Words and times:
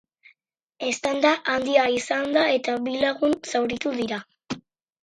Eztanda 0.87 1.33
handia 1.53 1.83
izan 1.99 2.27
da 2.39 2.47
eta 2.57 2.79
bi 2.89 2.99
lagun 3.07 3.39
zauritu 3.55 3.97
dira. 4.03 4.25